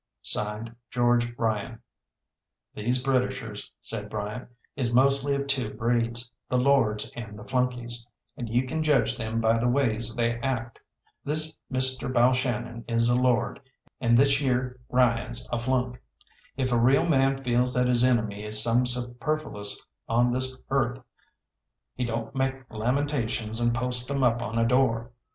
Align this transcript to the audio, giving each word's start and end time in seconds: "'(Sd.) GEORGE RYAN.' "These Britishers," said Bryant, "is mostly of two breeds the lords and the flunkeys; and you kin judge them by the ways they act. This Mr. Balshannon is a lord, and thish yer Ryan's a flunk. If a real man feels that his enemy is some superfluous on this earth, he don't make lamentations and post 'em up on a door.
"'(Sd.) 0.23 0.75
GEORGE 0.89 1.37
RYAN.' 1.37 1.79
"These 2.73 3.03
Britishers," 3.03 3.71
said 3.83 4.09
Bryant, 4.09 4.49
"is 4.75 4.91
mostly 4.95 5.35
of 5.35 5.45
two 5.45 5.71
breeds 5.75 6.27
the 6.49 6.57
lords 6.57 7.11
and 7.15 7.37
the 7.37 7.43
flunkeys; 7.43 8.07
and 8.35 8.49
you 8.49 8.65
kin 8.65 8.81
judge 8.81 9.15
them 9.15 9.39
by 9.39 9.59
the 9.59 9.67
ways 9.67 10.15
they 10.15 10.39
act. 10.39 10.79
This 11.23 11.59
Mr. 11.71 12.11
Balshannon 12.11 12.83
is 12.87 13.09
a 13.09 13.15
lord, 13.15 13.59
and 13.99 14.17
thish 14.17 14.41
yer 14.41 14.79
Ryan's 14.89 15.47
a 15.53 15.59
flunk. 15.59 16.01
If 16.57 16.71
a 16.71 16.79
real 16.79 17.05
man 17.05 17.43
feels 17.43 17.75
that 17.75 17.87
his 17.87 18.03
enemy 18.03 18.43
is 18.43 18.59
some 18.63 18.87
superfluous 18.87 19.85
on 20.09 20.31
this 20.31 20.57
earth, 20.71 20.97
he 21.93 22.05
don't 22.05 22.33
make 22.33 22.73
lamentations 22.73 23.61
and 23.61 23.71
post 23.71 24.09
'em 24.09 24.23
up 24.23 24.41
on 24.41 24.57
a 24.57 24.67
door. 24.67 25.11